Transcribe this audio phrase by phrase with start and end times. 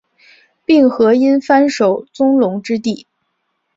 [0.65, 3.05] 并河因幡守宗隆之弟。